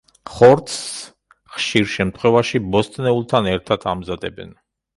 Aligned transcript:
ხორცს, 0.35 0.77
ხშირ 1.57 1.85
შემთხვევაში, 1.97 2.63
ბოსტნეულთან 2.77 3.53
ერთად 3.55 3.89
ამზადებენ. 3.95 4.59